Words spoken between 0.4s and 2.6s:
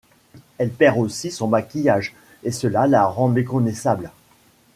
Elle perd aussi son maquillage et